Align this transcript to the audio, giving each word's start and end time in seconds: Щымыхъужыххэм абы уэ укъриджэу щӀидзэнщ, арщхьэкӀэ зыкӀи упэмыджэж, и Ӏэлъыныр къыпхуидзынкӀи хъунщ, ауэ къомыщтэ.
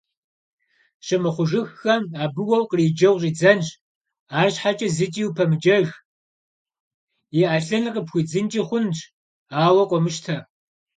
Щымыхъужыххэм 1.05 2.03
абы 2.23 2.41
уэ 2.47 2.57
укъриджэу 2.63 3.15
щӀидзэнщ, 3.21 3.67
арщхьэкӀэ 4.39 4.87
зыкӀи 4.95 5.23
упэмыджэж, 5.27 5.87
и 7.39 7.41
Ӏэлъыныр 7.49 7.93
къыпхуидзынкӀи 7.93 8.61
хъунщ, 8.67 8.99
ауэ 9.63 9.83
къомыщтэ. 9.89 10.37